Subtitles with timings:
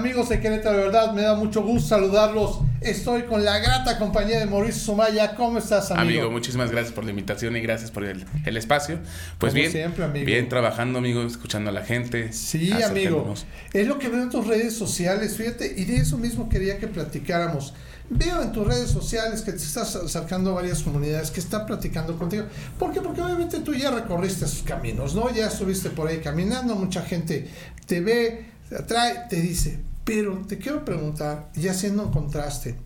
[0.00, 0.78] amigos de Querétaro?
[0.78, 2.60] De verdad, me da mucho gusto saludarlos.
[2.80, 5.34] Estoy con la grata compañía de Mauricio Sumaya.
[5.34, 6.20] ¿Cómo estás, amigo?
[6.20, 8.98] Amigo, muchísimas gracias por la invitación y gracias por el, el espacio.
[9.36, 10.24] Pues Como bien, siempre, amigo.
[10.24, 12.32] bien trabajando, amigo, escuchando a la gente.
[12.32, 13.34] Sí, amigo.
[13.74, 16.88] Es lo que veo en tus redes sociales, fíjate, y de eso mismo quería que
[16.88, 17.74] platicáramos.
[18.08, 22.16] Veo en tus redes sociales que te estás acercando a varias comunidades, que están platicando
[22.16, 22.46] contigo.
[22.78, 23.02] ¿Por qué?
[23.02, 25.30] Porque obviamente tú ya recorriste esos caminos, ¿no?
[25.30, 27.48] Ya estuviste por ahí caminando, mucha gente
[27.86, 29.89] te ve, te atrae, te dice.
[30.04, 32.76] Pero te quiero preguntar, y haciendo un contraste,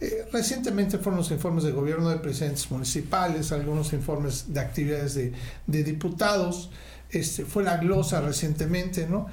[0.00, 5.32] eh, recientemente fueron los informes de gobierno de presidentes municipales, algunos informes de actividades de,
[5.66, 6.70] de diputados,
[7.10, 9.26] este, fue la glosa recientemente, ¿no?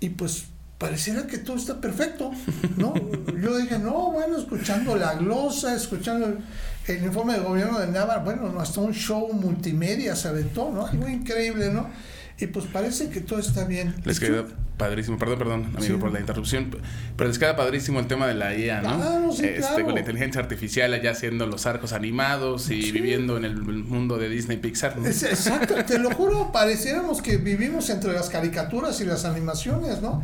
[0.00, 0.44] Y pues
[0.78, 2.32] pareciera que todo está perfecto,
[2.76, 2.92] ¿no?
[3.42, 6.38] Yo dije, no, bueno, escuchando la glosa, escuchando el,
[6.88, 10.86] el informe de gobierno de Navarra, bueno, no, hasta un show multimedia se aventó, ¿no?
[10.86, 11.88] Algo increíble, ¿no?
[12.38, 13.94] Y pues parece que todo está bien.
[14.04, 14.44] Les ¿Tú- queda
[14.76, 15.92] padrísimo, perdón, perdón, amigo, Sí.
[16.00, 16.76] por la interrupción,
[17.16, 18.96] pero les queda padrísimo el tema de la IA, ¿no?
[18.96, 19.84] Claro, sí, este, claro.
[19.84, 22.92] Con la inteligencia artificial allá haciendo los arcos animados y Sí.
[22.92, 25.06] viviendo en el mundo de Disney Pixar, ¿no?
[25.06, 30.22] Es- exacto, te lo juro, pareciéramos que vivimos entre las caricaturas y las animaciones, ¿no?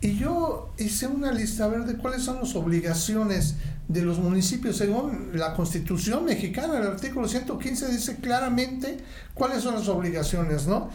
[0.00, 3.56] Y yo hice una lista a ver de cuáles son las obligaciones
[3.88, 8.98] de los municipios según la Constitución mexicana, el artículo 115 dice claramente
[9.34, 10.90] cuáles son las obligaciones, ¿no?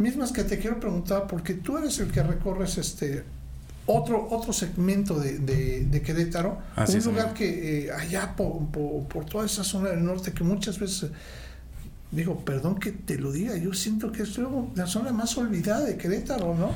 [0.00, 3.22] Mismas que te quiero preguntar porque tú eres el que recorres este
[3.86, 7.36] otro otro segmento de, de, de Querétaro, Así un es, lugar amigo.
[7.38, 11.10] que eh, allá por, por, por toda esa zona del norte que muchas veces
[12.12, 15.84] Digo, perdón que te lo diga, yo siento que es luego la zona más olvidada
[15.84, 16.72] de Querétaro, ¿no?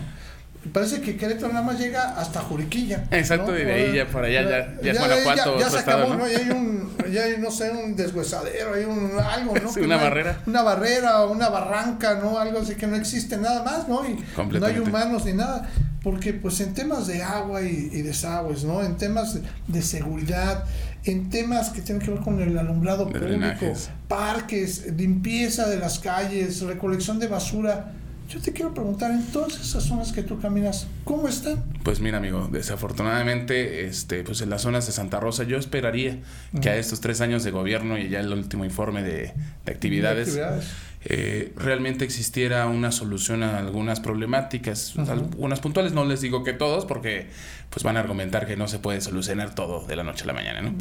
[0.73, 3.05] Parece que Querétaro nada más llega hasta Juriquilla.
[3.11, 3.59] Exacto, ¿no?
[3.59, 5.99] y de ahí ya por allá ya- ya es Guanajuato, Ya, ya otro se estado,
[6.05, 6.21] acabó, ¿no?
[6.25, 6.29] ¿no?
[6.31, 9.71] Ya hay un, ya hay, no sé, un deshuesadero, hay un algo, ¿no?
[9.75, 10.41] Sí, una barrera.
[10.47, 12.39] Una barrera, una barranca, ¿no?
[12.39, 14.03] Algo así que no existe nada más, ¿no?
[14.09, 14.19] Y
[14.59, 15.69] no hay humanos ni nada.
[16.03, 18.83] Porque pues en temas de agua y, y desagües, ¿no?
[18.83, 20.65] En temas de, de seguridad,
[21.05, 23.89] en temas que tienen que ver con el alumbrado De público, drenajes.
[24.07, 27.93] parques, limpieza de las calles, recolección de basura.
[28.29, 31.63] Yo te quiero preguntar, en todas esas zonas que tú caminas, ¿cómo están?
[31.83, 36.19] Pues mira, amigo, desafortunadamente, este, pues en las zonas de Santa Rosa, yo esperaría
[36.61, 39.35] que a estos tres años de gobierno y ya el último informe de,
[39.67, 40.65] de actividades, Actividades.
[41.07, 46.87] Eh, realmente existiera una solución a algunas problemáticas, algunas puntuales, no les digo que todos,
[46.87, 47.27] porque
[47.71, 50.33] pues van a argumentar que no se puede solucionar todo de la noche a la
[50.33, 50.75] mañana, ¿no?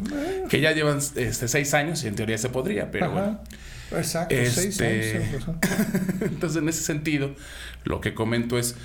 [0.48, 3.40] Que ya llevan este, seis años y en teoría se podría, pero bueno.
[3.92, 5.32] Exacto, seis Este- años.
[5.40, 5.58] razón.
[6.22, 7.34] Entonces, en ese sentido,
[7.84, 8.76] lo que comento es,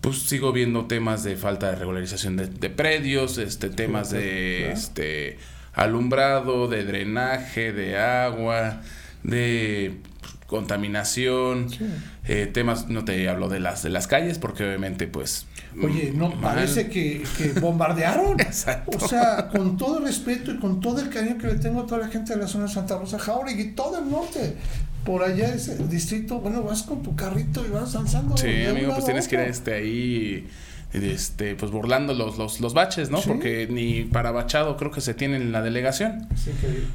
[0.00, 5.38] pues sigo viendo temas de falta de regularización de, de predios, este, temas de este
[5.74, 8.80] alumbrado, de drenaje, de agua,
[9.22, 10.00] de
[10.48, 11.86] contaminación, Sí.
[12.26, 15.46] eh, temas, no te hablo de las de las calles, porque obviamente, pues.
[15.80, 16.54] Oye, no mal.
[16.54, 18.40] parece que, que bombardearon.
[18.40, 18.98] Exacto.
[19.00, 21.86] O sea, con todo el respeto y con todo el cariño que le tengo a
[21.86, 24.56] toda la gente de la zona de Santa Rosa, Jauregui y todo el norte.
[25.04, 28.36] Por allá ese distrito, bueno, vas con tu carrito y vas avanzando.
[28.36, 30.48] Sí, amigo, pues tienes que ir este, ahí,
[30.92, 33.18] este, pues burlando los, los, los baches, ¿no?
[33.22, 33.28] Sí.
[33.28, 36.26] Porque ni para bachado creo que se tiene en la delegación.
[36.34, 36.48] Es.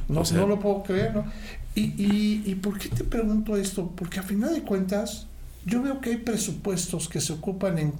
[0.09, 1.25] No, O sea- no lo puedo creer, ¿no?
[1.75, 3.91] Y, y, ¿Y por qué te pregunto esto?
[3.95, 5.27] Porque a final de cuentas,
[5.65, 7.93] yo veo que hay presupuestos que se ocupan en,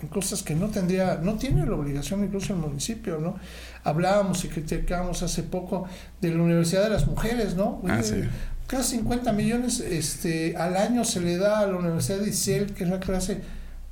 [0.00, 3.36] en cosas que no tendría, no tiene la obligación incluso el municipio, ¿no?
[3.82, 5.88] Hablábamos y criticábamos hace poco
[6.20, 7.82] de la Universidad de las Mujeres, ¿no?
[7.88, 8.22] Ah, sí.
[8.66, 12.84] Casi 50 millones este, al año se le da a la Universidad de Isel, que
[12.84, 13.40] es la clase.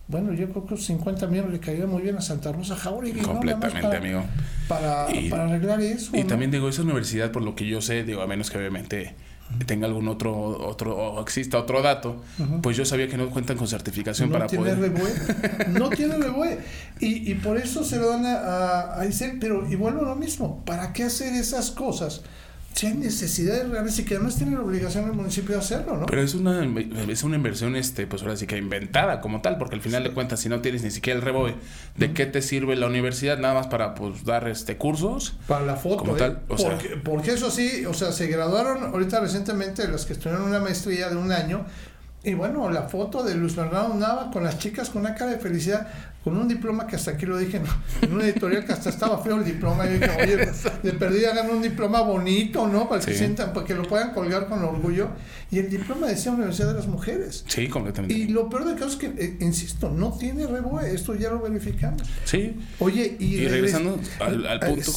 [0.08, 3.28] Bueno, yo creo que 50 millones le caería muy bien a Santa Rosa Jauregui, ¿no?
[3.28, 4.22] Completamente, para, amigo.
[4.66, 6.16] Para, Y- para arreglar eso.
[6.16, 6.26] Y ¿no?
[6.26, 9.14] también digo, esa universidad, por lo que yo sé, digo, a menos que obviamente
[9.66, 10.34] tenga algún otro,
[10.66, 12.22] otro, o exista otro dato,
[12.62, 15.68] pues yo sabía que no cuentan con certificación no para tiene poder.
[15.70, 16.58] No tiene rebué.
[17.00, 20.08] Y, y por eso se lo dan a, a, a Isel, pero y vuelvo a
[20.10, 20.62] lo mismo.
[20.64, 22.22] ¿Para qué hacer esas cosas?
[22.78, 26.06] Si hay necesidades reales y que además tiene la obligación el municipio de hacerlo, ¿no?
[26.06, 26.64] Pero es una,
[27.08, 30.12] es una inversión, este, pues ahora sí que inventada como tal, porque al final de
[30.12, 31.56] cuentas, si no tienes ni siquiera el reboe,
[31.96, 33.36] ¿de qué te sirve la universidad?
[33.36, 35.34] Nada más para pues dar este cursos.
[35.48, 36.18] Para la foto, Como ¿eh?
[36.20, 40.12] tal, o sea- porque, porque eso sí, o sea, se graduaron ahorita recientemente los que
[40.12, 41.66] estudiaron una maestría de un año.
[42.24, 45.38] Y bueno, la foto de Luis Bernardo Nava con las chicas con una cara de
[45.38, 45.86] felicidad,
[46.24, 47.62] con un diploma que hasta aquí lo dije,
[48.02, 49.86] en una editorial que hasta estaba feo el diploma.
[49.86, 50.36] Y yo dije, oye,
[50.82, 52.88] de perdida hagan un diploma bonito, ¿no?
[52.88, 53.18] Para que Sí.
[53.18, 55.10] sientan, para que lo puedan colgar con orgullo.
[55.52, 57.44] Y el diploma decía Universidad de las Mujeres.
[57.46, 58.14] Sí, completamente.
[58.14, 61.40] Y lo peor del caso es que, eh, insisto, no tiene reboe, esto ya lo
[61.40, 62.02] verificamos.
[62.24, 64.88] Sí, Oye, y, Y regres- regresando al- al punto Exactamente,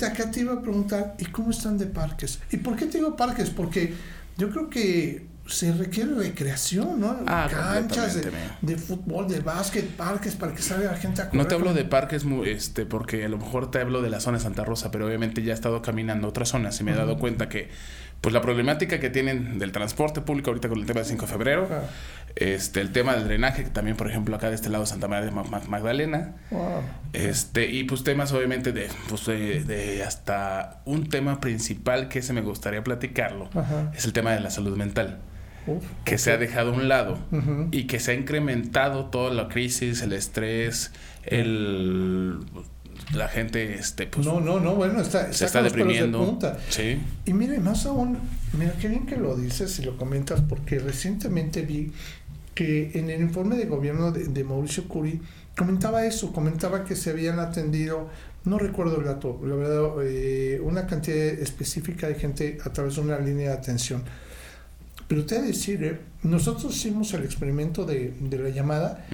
[0.00, 0.06] justamente.
[0.06, 2.40] acá te iba a preguntar, ¿y cómo están de parques?
[2.50, 3.50] ¿Y por qué te digo parques?
[3.50, 3.92] Porque
[4.38, 7.16] yo creo que se requiere recreación, ¿no?
[7.26, 8.18] Ah, Canchas
[8.62, 11.42] de, fútbol, de básquet, parques para que salga la gente a correr.
[11.42, 14.38] No te hablo de parques, este, porque a lo mejor te hablo de la zona
[14.38, 16.94] de Santa Rosa, pero obviamente ya he estado caminando a otras zonas y me he
[16.96, 17.68] dado cuenta que,
[18.22, 21.32] pues la problemática que tienen del transporte público ahorita con el tema del 5 de
[21.32, 21.68] febrero,
[22.36, 25.08] este, el tema del drenaje, que también, por ejemplo, acá de este lado de Santa
[25.08, 26.36] María de Ma- Ma- Magdalena,
[27.12, 32.32] este, y pues temas obviamente de, pues de, de hasta un tema principal que ese
[32.32, 33.50] me gustaría platicarlo,
[33.94, 35.18] es el tema de la salud mental,
[35.66, 37.18] Uf, que se ha dejado a un lado
[37.70, 40.92] y que se ha incrementado toda la crisis, el estrés,
[41.24, 42.38] el
[43.12, 46.38] la gente este pues No, no, no, bueno, está, se está de deprimiendo.
[46.68, 46.98] Sí.
[47.24, 48.18] Y mire, más aún,
[48.58, 51.92] mira qué bien que lo dices y lo comentas, porque recientemente vi
[52.54, 55.20] que en el informe de gobierno de, de Mauricio Curi
[55.56, 58.08] comentaba eso, comentaba que se habían atendido,
[58.44, 63.02] no recuerdo el dato, la verdad, eh, una cantidad específica de gente a través de
[63.02, 64.02] una línea de atención.
[65.08, 69.06] Pero te voy a decir, eh, nosotros hicimos el experimento de, de la llamada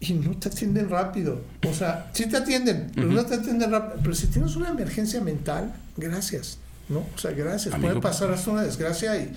[0.00, 1.42] y no te atienden rápido.
[1.68, 4.00] O sea, sí te atienden, pero no te atienden rápido.
[4.02, 6.58] Pero si tienes una emergencia mental, gracias.
[6.88, 7.00] ¿No?
[7.14, 7.74] O sea, gracias.
[7.74, 7.90] Amigo.
[7.90, 9.30] Puede pasar hasta una desgracia y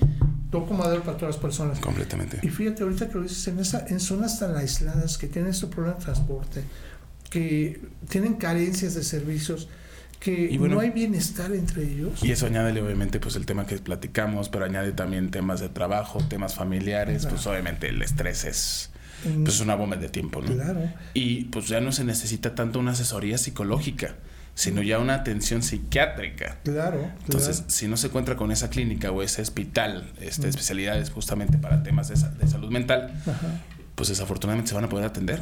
[0.52, 1.80] toco madera para todas las personas.
[1.80, 2.40] Completamente.
[2.44, 5.68] Y fíjate, ahorita que lo dices, en, esa, en zonas tan aisladas que tienen este
[5.68, 6.64] problema de transporte,
[7.30, 9.68] que tienen carencias de servicios,
[10.22, 12.24] que Y bueno- no hay bienestar entre ellos.
[12.24, 16.20] Y eso añade obviamente pues el tema que platicamos, pero añade también temas de trabajo,
[16.30, 18.92] temas familiares, pues obviamente el estrés es
[19.44, 20.54] pues una bomba de tiempo, ¿no?
[20.54, 20.82] claro.
[21.14, 24.16] Y pues ya no se necesita tanto una asesoría psicológica,
[24.56, 26.58] sino ya una atención psiquiátrica.
[26.64, 30.50] Claro, Entonces, si no se encuentra con esa clínica o ese hospital, este, Mm.
[30.50, 33.62] especialidades justamente para temas de, de salud mental, Ajá.
[34.02, 35.42] Pues desafortunadamente se van a poder atender.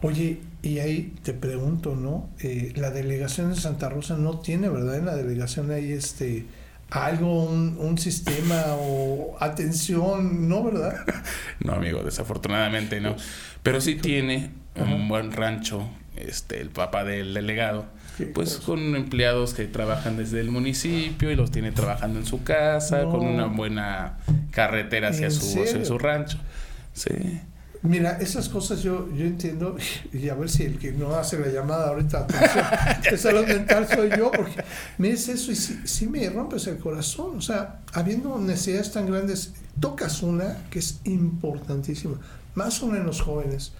[0.00, 2.30] Oye, y ahí te pregunto, ¿no?
[2.40, 4.96] Eh, la delegación de Santa Rosa no tiene, ¿verdad?
[4.96, 6.46] En la delegación hay este
[6.88, 10.94] algo, un, un sistema o atención, ¿no, verdad?
[11.62, 13.16] No, amigo, desafortunadamente no.
[13.62, 14.94] Pero sí tiene Ajá.
[14.94, 15.86] un buen rancho,
[16.16, 17.84] este, el papá del delegado,
[18.16, 18.64] Qué pues cosa.
[18.66, 23.10] con empleados que trabajan desde el municipio y los tiene trabajando en su casa, No.
[23.10, 24.16] con una buena
[24.52, 26.38] carretera hacia ¿En su, hacia su rancho.
[26.94, 27.40] Sí.
[27.82, 29.74] Mira, esas cosas yo, yo entiendo,
[30.12, 32.64] y a ver si el que no hace la llamada ahorita atención,
[33.10, 34.62] de salud mental soy yo, porque
[34.98, 37.38] me dice eso y sí, sí me rompes el corazón.
[37.38, 42.16] O sea, habiendo necesidades tan grandes, tocas una que es importantísima,
[42.54, 43.72] más aún en los jóvenes.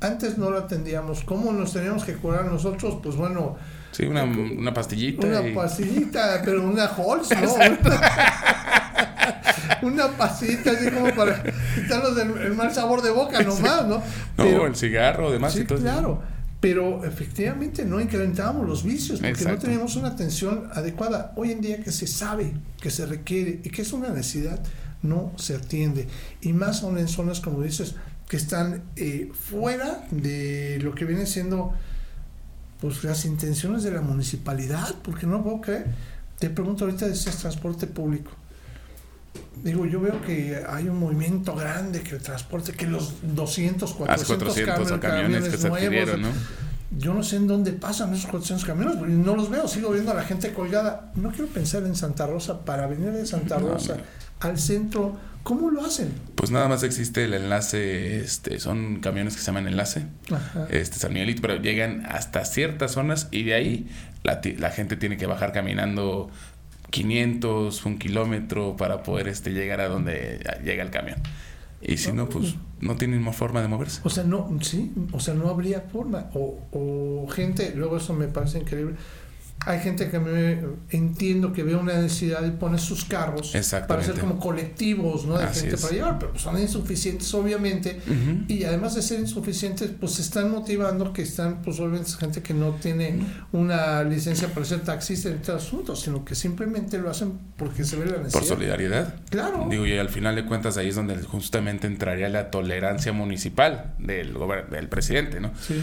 [0.00, 1.22] Antes no la atendíamos.
[1.22, 2.98] ¿Cómo nos teníamos que curar nosotros?
[3.02, 3.56] Pues bueno,
[3.92, 5.26] Sí, una, una pastillita.
[5.26, 7.54] una y- pastillita, pero una Halls, ¿no?
[9.82, 11.42] una pastillita así como para
[11.74, 13.96] quitarnos el, el mal sabor de boca nomás, ¿no?
[13.96, 14.02] No,
[14.36, 15.84] Pero- el cigarro, demás sí, y todo eso.
[15.84, 16.22] claro.
[16.60, 21.32] Pero efectivamente no incrementábamos los vicios porque no teníamos una atención adecuada.
[21.34, 24.60] Hoy en día que se sabe, que se requiere y que es una necesidad,
[25.02, 26.06] no se atiende.
[26.40, 27.96] Y más aún en zonas, como dices,
[28.28, 31.72] que están eh, fuera de lo que viene siendo
[32.80, 35.86] pues las intenciones de la municipalidad, porque no puedo creer.
[36.38, 38.30] Te pregunto ahorita de ese transporte público.
[39.62, 44.48] Digo, yo veo que hay un movimiento grande que el transporte, que los 200, 400,
[44.50, 46.28] Hace 400 cami- camiones que se nuevos, adquirieron, ¿no?
[46.98, 50.10] Yo no sé en dónde pasan esos 400 camiones, porque no los veo, sigo viendo
[50.10, 51.12] a la gente colgada.
[51.14, 53.96] No quiero pensar en Santa Rosa, para venir de Santa Rosa
[54.40, 56.12] al centro, ¿cómo lo hacen?
[56.34, 60.66] Pues nada más existe el enlace, este, son camiones que se llaman enlace, Ajá.
[60.70, 63.88] este San Miguelito, pero llegan hasta ciertas zonas y de ahí
[64.24, 66.28] la, la gente tiene que bajar caminando
[66.92, 71.16] 500, un kilómetro para poder este, llegar a donde llega el camión.
[71.80, 74.00] Y si no, pues no tienen más forma de moverse.
[74.04, 76.30] O sea, no, sí, o sea, no habría forma.
[76.34, 78.94] O, o gente, luego eso me parece increíble.
[79.64, 80.58] Hay gente que me
[80.90, 83.54] entiendo que ve una necesidad y pone sus carros
[83.86, 85.38] para ser como colectivos, ¿no?
[85.38, 85.82] De Así gente es.
[85.82, 88.00] para llevar, pero son insuficientes, obviamente.
[88.48, 92.54] Y además de ser insuficientes, pues se están motivando que están, pues obviamente, gente que
[92.54, 93.20] no tiene
[93.52, 97.96] una licencia para ser taxista en este asunto, sino que simplemente lo hacen porque se
[97.96, 98.40] ve la necesidad.
[98.40, 99.14] Por solidaridad.
[99.30, 99.66] Claro.
[99.70, 104.36] Digo, y al final de cuentas ahí es donde justamente entraría la tolerancia municipal del,
[104.70, 105.52] del presidente, ¿no?
[105.60, 105.82] Sí.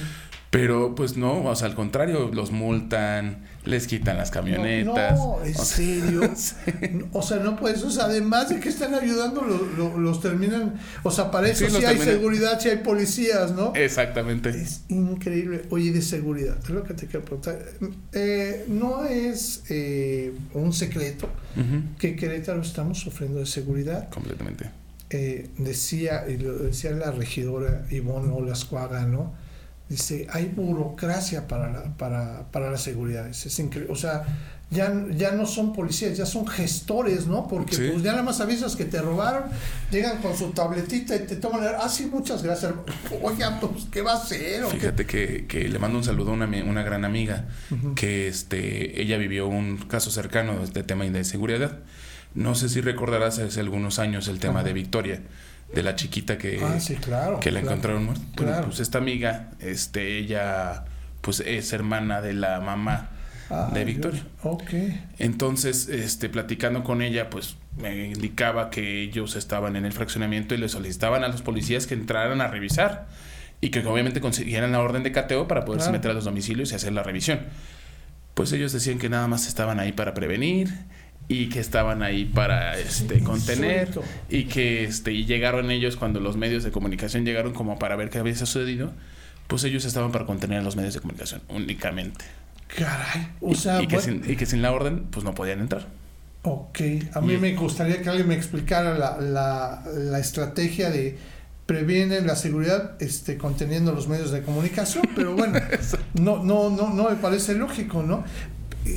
[0.51, 5.15] Pero pues no, o sea, al contrario, los multan, les quitan las camionetas.
[5.19, 6.21] No, en O sea, serio.
[7.13, 10.73] O sea, no puedes, o sea, además de que están ayudando, lo- lo- los terminan,
[11.03, 13.73] o sea, para eso Sí, hay terminan- seguridad, sí hay policías, ¿no?
[13.75, 14.49] Exactamente.
[14.49, 15.63] Es increíble.
[15.69, 17.59] Oye, de seguridad, es lo que te quiero preguntar.
[18.13, 21.83] Eh, no es eh, un secreto Ujú.
[21.99, 24.09] que Querétaro estamos sufriendo de seguridad.
[24.09, 24.71] Completamente.
[25.11, 29.33] Eh, decía, y lo decía la regidora Ivonne Olascuaga, ¿no?
[29.89, 33.27] Dice, hay burocracia para la, para, para la seguridad.
[33.27, 33.91] Es, increíble.
[33.91, 34.23] O sea,
[34.69, 37.47] ya, ya no son policías, ya son gestores, ¿no?
[37.47, 39.45] Porque pues ya nada más avisas que te robaron,
[39.91, 42.71] llegan con su tabletita y te toman, ah, sí, muchas gracias.
[43.23, 44.63] Oye, pues, ¿qué va a hacer?
[44.67, 47.47] Fíjate que, que, le mando un saludo a una, una gran amiga,
[47.95, 51.79] que este, ella vivió un caso cercano de este tema de seguridad.
[52.35, 55.21] No sé si recordarás hace algunos años el tema de Victoria
[55.73, 58.23] de la chiquita que, ah, sí, claro, que la encontraron muerta.
[58.35, 60.85] Bueno, pues esta amiga, este, ella
[61.21, 63.09] pues es hermana de la mamá
[63.49, 64.23] ah, de Victoria.
[65.19, 70.57] Entonces, este, platicando con ella, pues me indicaba que ellos estaban en el fraccionamiento y
[70.57, 73.07] le solicitaban a los policías que entraran a revisar
[73.61, 76.75] y que obviamente consiguieran la orden de cateo para poderse meter a los domicilios y
[76.75, 77.41] hacer la revisión.
[78.33, 80.69] Pues ellos decían que nada más estaban ahí para prevenir
[81.29, 83.91] y que estaban ahí para este contener
[84.29, 88.09] y que este y llegaron ellos cuando los medios de comunicación llegaron como para ver
[88.09, 88.91] qué había sucedido
[89.47, 92.25] pues ellos estaban para contener a los medios de comunicación únicamente.
[92.67, 93.29] Caray.
[93.41, 95.87] O sea y, que sin, y, que sin, la orden pues no podían entrar.
[96.43, 96.79] Ok.
[97.13, 101.17] A mí me gustaría que alguien me explicara la, la, la estrategia de
[101.65, 105.59] previenen la seguridad este conteniendo los medios de comunicación pero bueno
[106.15, 108.23] no no no no me parece lógico no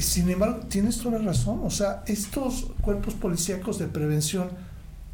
[0.00, 1.61] sin embargo, tienes toda la razón.
[1.64, 4.49] O sea, estos cuerpos policíacos de prevención,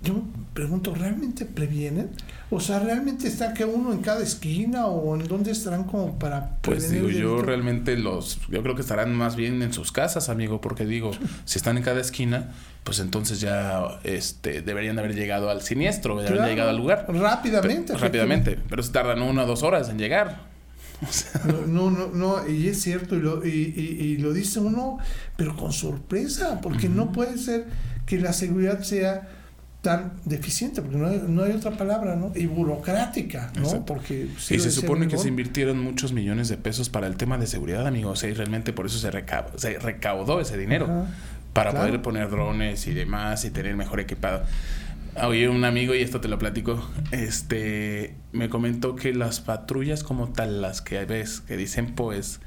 [0.03, 0.23] yo me
[0.55, 2.11] pregunto, ¿realmente previenen?
[2.51, 6.59] O sea, ¿realmente está que uno en cada esquina o en dónde estarán como para
[6.63, 10.61] Pues digo, yo realmente los, yo creo que estarán más bien en sus casas, amigo,
[10.61, 11.11] porque digo,
[11.45, 12.53] si están en cada esquina,
[12.85, 17.07] pues entonces ya este deberían haber llegado al siniestro, deberían haber llegado al lugar.
[17.09, 17.95] Rápidamente.
[17.95, 20.48] rápidamente, pero se tardan una o dos horas en llegar.
[21.69, 24.99] No, no, no, y es cierto, y lo, y, y, lo dice uno,
[25.37, 27.67] pero con sorpresa, porque no puede ser
[28.05, 29.29] que la seguridad sea
[29.81, 32.33] tan deficiente, porque no hay, no hay otra palabra, ¿no?
[32.35, 33.87] Y burocrática, ¿no?
[33.87, 37.47] Porque y se supone que se invirtieron muchos millones de pesos para el tema de
[37.47, 39.11] seguridad, amigos, y realmente por eso se,
[39.57, 41.07] se recaudó ese dinero,
[41.53, 44.43] para poder poner drones y demás y tener mejor equipado.
[45.23, 50.29] Oye, un amigo, y esto te lo platico, este, me comentó que las patrullas como
[50.29, 52.41] tal, las que ves, que dicen pues,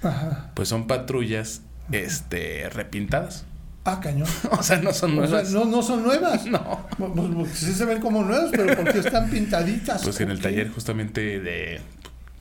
[0.54, 3.46] pues son patrullas, este, repintadas.
[3.84, 4.28] Ah, cañón.
[4.52, 5.52] o sea, no son nuevas.
[5.52, 6.46] no, no son nuevas.
[6.46, 6.88] no.
[6.98, 10.04] Pues, pues, sí se ven como nuevas, pero porque están pintaditas.
[10.04, 11.82] Pues en el taller justamente de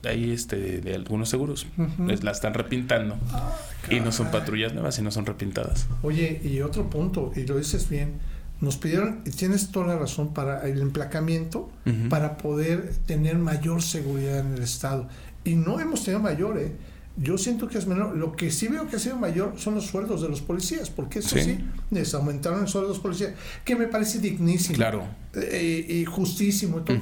[0.09, 1.67] ahí este de, algunos seguros
[2.07, 3.55] les la están repintando ah,
[3.89, 7.89] y no son patrullas nuevas sino son repintadas oye y otro punto y lo dices
[7.89, 8.13] bien
[8.61, 11.69] nos pidieron, y tienes toda la razón, para el emplacamiento,
[12.09, 15.09] para poder tener mayor seguridad en el Estado.
[15.43, 16.71] Y no hemos tenido mayor, ¿eh?
[17.17, 18.15] Yo siento que es menor.
[18.15, 21.19] Lo que sí veo que ha sido mayor son los sueldos de los policías, porque
[21.19, 23.33] eso sí, les aumentaron el sueldo de los policías,
[23.65, 24.75] que me parece dignísimo.
[24.75, 25.03] Claro.
[25.33, 26.81] Eh, y justísimo.
[26.81, 26.97] Todo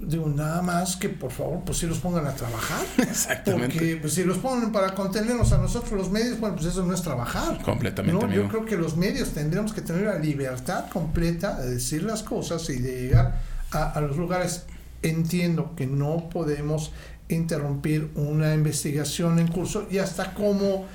[0.00, 2.84] digo, nada más que por favor, pues si los pongan a trabajar.
[2.98, 3.76] Exactamente.
[3.76, 6.94] Porque pues, si los ponen para contenernos a nosotros los medios, bueno, pues eso no
[6.94, 7.60] es trabajar.
[7.62, 8.34] Completamente.
[8.34, 12.68] Yo creo que los medios tendríamos que tener la libertad completa de decir las cosas
[12.70, 13.40] y de llegar
[13.72, 14.64] a, a los lugares.
[15.02, 16.92] Entiendo que no podemos
[17.28, 20.86] interrumpir una investigación en curso y hasta como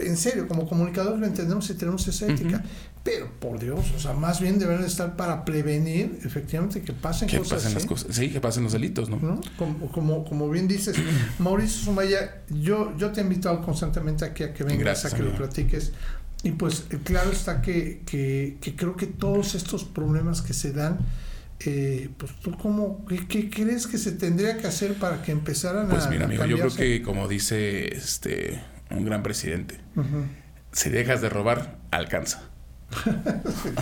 [0.00, 2.62] en serio, como comunicadores lo entendemos y tenemos esa ética.
[3.10, 7.38] Pero, por Dios, o sea, más bien deben estar para prevenir efectivamente que pasen que
[7.38, 8.14] cosas pasen Las cosas.
[8.14, 9.18] Sí, que pasen los delitos, ¿no?
[9.56, 10.94] Como, como, como, bien dices,
[11.38, 15.34] Mauricio Sumaya, yo, yo te he invitado constantemente aquí a que vengas, a que lo
[15.34, 15.92] platiques.
[16.42, 20.98] Y pues claro está que, que, que, creo que todos estos problemas que se dan,
[21.60, 25.90] eh, pues tú cómo, qué, crees que se tendría que hacer para que empezaran a...
[25.90, 28.60] Pues mira, amigo, yo creo que como dice este
[28.90, 29.80] un gran presidente.
[30.72, 32.50] Si dejas de robar, alcanza.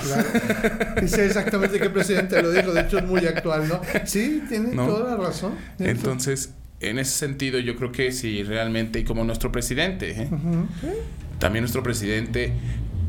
[0.03, 1.09] claro.
[1.09, 3.81] sé exactamente qué presidente lo dijo, de hecho es muy actual, ¿no?
[4.05, 5.55] Sí, tiene toda la razón.
[5.79, 10.29] Entonces, en ese sentido, yo creo que si realmente, y como nuestro presidente, ¿eh?
[11.39, 12.53] también nuestro presidente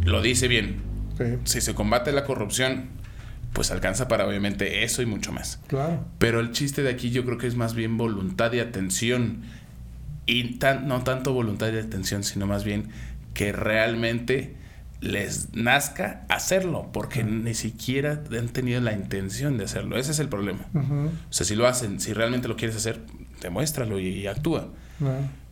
[0.05, 0.87] lo dice bien.
[1.45, 2.89] Si se combate la corrupción,
[3.53, 5.59] pues alcanza para obviamente eso y mucho más.
[5.67, 6.05] Claro.
[6.19, 9.41] Pero el chiste de aquí yo creo que es más bien voluntad y atención
[10.27, 12.89] y no tanto voluntad de atención, sino más bien
[13.33, 14.55] que realmente
[14.99, 19.97] les nazca hacerlo, porque ni siquiera han tenido la intención de hacerlo.
[19.97, 20.67] Ese es el problema.
[20.73, 23.01] O sea, si lo hacen, si realmente lo quieres hacer,
[23.41, 24.69] demuéstralo y, actúa.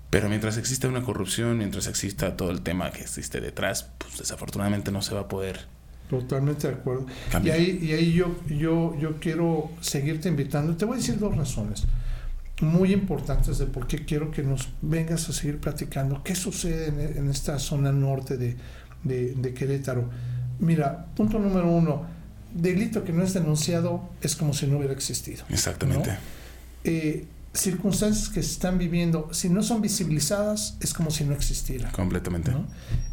[0.09, 4.91] Pero mientras exista una corrupción, mientras exista todo el tema que existe detrás, pues desafortunadamente
[4.91, 5.67] no se va a poder.
[6.09, 7.05] Totalmente de acuerdo.
[7.43, 10.75] Y ahí, y ahí yo, yo, yo quiero seguirte invitando.
[10.77, 11.85] Te voy a decir dos razones
[12.61, 17.29] muy importantes de por qué quiero que nos vengas a seguir platicando qué sucede en,
[17.29, 18.55] esta zona norte de,
[19.05, 20.09] de, Querétaro.
[20.59, 22.05] Mira, punto número uno,
[22.53, 25.45] delito que no es denunciado es como si no hubiera existido.
[25.49, 26.17] Exactamente.
[26.83, 31.91] Eh, circunstancias que se están viviendo, si no son visibilizadas, es como si no existieran.
[31.91, 32.51] Completamente.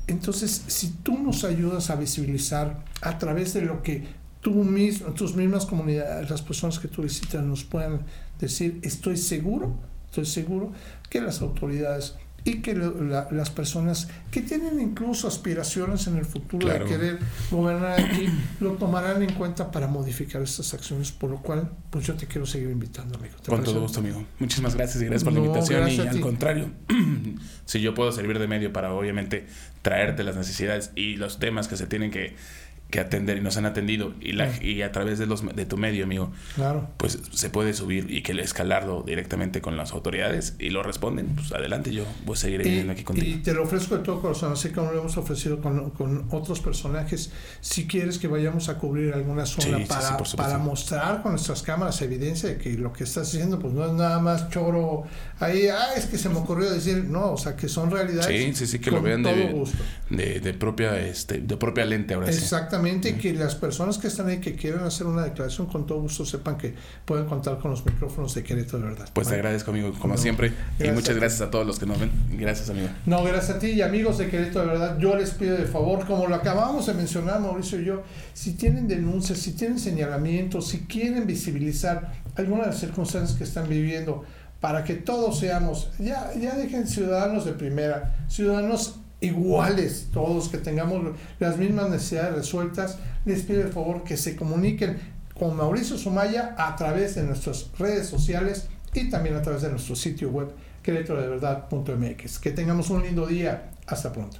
[0.06, 4.04] Entonces, si tú nos ayudas a visibilizar a través de lo que
[4.40, 8.00] tú mismo, tus mismas comunidades, las personas que tú visitas nos puedan
[8.40, 10.72] decir, estoy seguro, estoy seguro
[11.08, 16.84] que las autoridades y que las personas que tienen incluso aspiraciones en el futuro de
[16.84, 17.18] querer
[17.50, 18.28] gobernar aquí
[18.60, 22.46] lo tomarán en cuenta para modificar estas acciones, por lo cual pues yo te quiero
[22.46, 23.34] seguir invitando, amigo.
[23.46, 24.24] Con todo gusto, amigo.
[24.40, 26.70] Muchísimas gracias y gracias por la invitación y al contrario,
[27.64, 29.46] si yo puedo servir de medio para obviamente
[29.82, 32.34] traerte las necesidades y los temas que se tienen que
[32.92, 35.78] que atender y nos han atendido y, la, y a través de, los, de tu
[35.78, 36.90] medio, amigo, claro.
[36.98, 41.52] pues se puede subir y que escalarlo directamente con las autoridades y lo responden, pues
[41.52, 43.26] adelante, yo voy a seguir aquí contigo.
[43.26, 46.60] Y te lo ofrezco de todo corazón, así como lo hemos ofrecido con, con otros
[46.60, 47.32] personajes.
[47.62, 52.50] Si quieres que vayamos a cubrir alguna zona para, para mostrar con nuestras cámaras evidencia
[52.50, 55.04] de que lo que estás haciendo pues no es nada más choro
[55.40, 58.26] ahí, ah, es que se me ocurrió decir, no, o sea, que son realidades.
[58.26, 59.64] Sí, sí, sí, que lo vean de,
[60.10, 62.81] de, de, propia, este, de propia lente ahora Exactamente
[63.20, 66.56] que las personas que están ahí que quieran hacer una declaración con todo gusto sepan
[66.56, 66.74] que
[67.04, 69.08] pueden contar con los micrófonos de Querétaro de verdad.
[69.12, 70.52] Pues te agradezco, amigo, como siempre.
[70.78, 72.10] Y muchas gracias a todos los que nos ven.
[72.32, 72.88] Gracias, amigo.
[73.06, 74.98] No, gracias a ti y amigos de Querétaro de verdad.
[74.98, 78.02] Yo les pido de favor, como lo acabamos de mencionar, Mauricio y yo,
[78.34, 83.68] si tienen denuncias, si tienen señalamientos, si quieren visibilizar alguna de las circunstancias que están
[83.68, 84.24] viviendo,
[84.60, 91.14] para que todos seamos, ya, ya dejen ciudadanos de primera, ciudadanos iguales todos, que tengamos
[91.40, 94.98] las mismas necesidades resueltas, les pido el favor que se comuniquen
[95.38, 99.96] con Mauricio Sumaya a través de nuestras redes sociales y también a través de nuestro
[99.96, 100.52] sitio web
[100.82, 102.38] queretrodeverdad.mx.
[102.38, 103.70] Que tengamos un lindo día.
[103.86, 104.38] Hasta pronto.